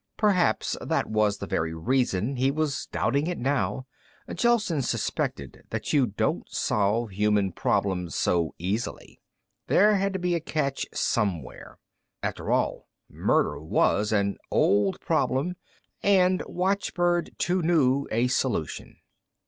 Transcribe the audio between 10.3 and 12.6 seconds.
a catch somewhere. After